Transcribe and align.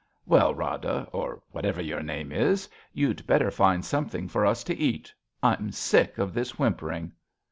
Well, 0.25 0.55
Rada, 0.55 1.07
or 1.13 1.43
whatever 1.51 1.79
your 1.79 2.01
name 2.01 2.31
is, 2.31 2.67
you'd 2.91 3.27
better 3.27 3.51
find 3.51 3.85
something 3.85 4.27
for 4.27 4.47
us 4.47 4.63
to 4.63 4.75
eat. 4.75 5.13
I'm 5.43 5.69
sick 5.71 6.17
of 6.17 6.33
this 6.33 6.57
whimpering. 6.57 7.11